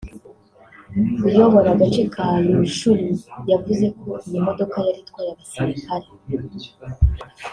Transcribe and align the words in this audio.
uyobora 1.27 1.67
agace 1.75 2.03
ka 2.13 2.25
Rutshuru 2.43 3.07
yavuze 3.51 3.85
ko 3.99 4.09
iyi 4.27 4.39
modoka 4.47 4.75
yari 4.87 4.99
itwaye 5.03 5.29
abasirikare 5.31 6.07